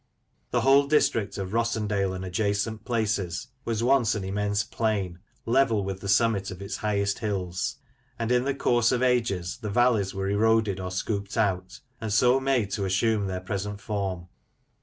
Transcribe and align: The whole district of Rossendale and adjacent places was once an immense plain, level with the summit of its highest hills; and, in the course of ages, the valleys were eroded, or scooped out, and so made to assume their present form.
The 0.49 0.61
whole 0.61 0.87
district 0.87 1.37
of 1.37 1.51
Rossendale 1.53 2.15
and 2.15 2.25
adjacent 2.25 2.85
places 2.85 3.49
was 3.65 3.83
once 3.83 4.15
an 4.15 4.23
immense 4.23 4.63
plain, 4.63 5.19
level 5.45 5.83
with 5.83 5.99
the 5.99 6.07
summit 6.09 6.49
of 6.49 6.59
its 6.59 6.77
highest 6.77 7.19
hills; 7.19 7.75
and, 8.17 8.31
in 8.31 8.43
the 8.43 8.55
course 8.55 8.91
of 8.91 9.03
ages, 9.03 9.59
the 9.61 9.69
valleys 9.69 10.11
were 10.15 10.27
eroded, 10.27 10.79
or 10.79 10.89
scooped 10.89 11.37
out, 11.37 11.81
and 12.01 12.11
so 12.11 12.39
made 12.39 12.71
to 12.71 12.85
assume 12.85 13.27
their 13.27 13.41
present 13.41 13.79
form. 13.79 14.27